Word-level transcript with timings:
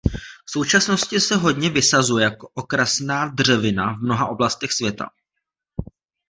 V 0.47 0.51
současnosti 0.51 1.19
se 1.19 1.35
hodně 1.35 1.69
vysazuje 1.69 2.23
jako 2.23 2.49
okrasná 2.53 3.27
dřevina 3.33 3.93
v 3.93 3.97
mnoha 4.01 4.27
oblastech 4.27 4.71
světa. 4.73 5.09